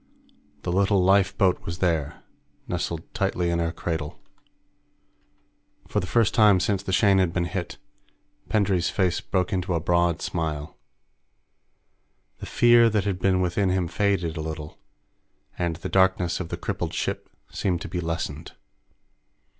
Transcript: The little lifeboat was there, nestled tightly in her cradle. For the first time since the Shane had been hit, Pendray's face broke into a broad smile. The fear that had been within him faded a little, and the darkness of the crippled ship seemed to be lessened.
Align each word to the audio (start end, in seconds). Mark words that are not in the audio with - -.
The 0.63 0.71
little 0.71 1.03
lifeboat 1.03 1.61
was 1.63 1.77
there, 1.77 2.23
nestled 2.67 3.03
tightly 3.13 3.51
in 3.51 3.59
her 3.59 3.71
cradle. 3.71 4.19
For 5.87 5.99
the 5.99 6.07
first 6.07 6.33
time 6.33 6.59
since 6.59 6.81
the 6.81 6.91
Shane 6.91 7.19
had 7.19 7.31
been 7.31 7.45
hit, 7.45 7.77
Pendray's 8.49 8.89
face 8.89 9.21
broke 9.21 9.53
into 9.53 9.75
a 9.75 9.79
broad 9.79 10.19
smile. 10.23 10.75
The 12.39 12.47
fear 12.47 12.89
that 12.89 13.03
had 13.03 13.19
been 13.19 13.41
within 13.41 13.69
him 13.69 13.87
faded 13.87 14.37
a 14.37 14.41
little, 14.41 14.79
and 15.55 15.75
the 15.75 15.87
darkness 15.87 16.39
of 16.39 16.49
the 16.49 16.57
crippled 16.57 16.95
ship 16.95 17.29
seemed 17.51 17.81
to 17.81 17.87
be 17.87 18.01
lessened. 18.01 18.53